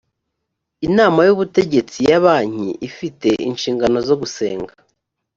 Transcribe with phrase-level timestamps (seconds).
[0.87, 4.71] inama y ubutegetsi ya banki ifite inshingano zo gusenga